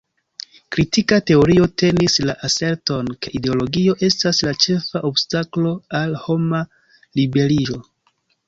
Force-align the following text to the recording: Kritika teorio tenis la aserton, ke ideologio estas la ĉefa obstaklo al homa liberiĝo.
Kritika 0.75 1.19
teorio 1.31 1.67
tenis 1.81 2.15
la 2.29 2.35
aserton, 2.47 3.11
ke 3.25 3.33
ideologio 3.41 3.95
estas 4.09 4.41
la 4.49 4.57
ĉefa 4.65 5.05
obstaklo 5.13 5.77
al 6.03 6.19
homa 6.27 6.67
liberiĝo. 7.21 7.81